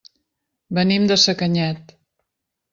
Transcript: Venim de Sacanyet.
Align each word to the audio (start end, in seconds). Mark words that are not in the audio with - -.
Venim 0.77 1.05
de 1.13 1.19
Sacanyet. 1.25 1.97